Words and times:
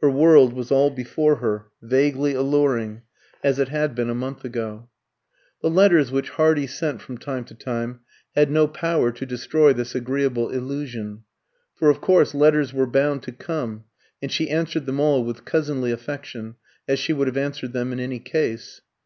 Her 0.00 0.10
world 0.10 0.54
was 0.54 0.72
all 0.72 0.88
before 0.88 1.36
her, 1.36 1.66
vaguely 1.82 2.32
alluring, 2.32 3.02
as 3.44 3.58
it 3.58 3.68
had 3.68 3.94
been 3.94 4.08
a 4.08 4.14
month 4.14 4.42
ago. 4.42 4.88
The 5.60 5.68
letters 5.68 6.10
which 6.10 6.30
Hardy 6.30 6.66
sent 6.66 7.02
from 7.02 7.18
time 7.18 7.44
to 7.44 7.54
time 7.54 8.00
had 8.34 8.50
no 8.50 8.68
power 8.68 9.12
to 9.12 9.26
destroy 9.26 9.74
this 9.74 9.94
agreeable 9.94 10.48
illusion; 10.48 11.24
for 11.74 11.90
of 11.90 12.00
course 12.00 12.34
letters 12.34 12.72
were 12.72 12.86
bound 12.86 13.22
to 13.24 13.32
come, 13.32 13.84
and 14.22 14.32
she 14.32 14.48
answered 14.48 14.86
them 14.86 14.98
all 14.98 15.22
with 15.22 15.44
cousinly 15.44 15.90
affection, 15.92 16.54
as 16.88 16.98
she 16.98 17.12
would 17.12 17.26
have 17.26 17.36
answered 17.36 17.74
them 17.74 17.92
in 17.92 18.00
any 18.00 18.18
case. 18.18 18.80